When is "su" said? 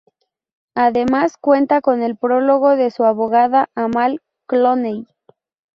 2.89-3.03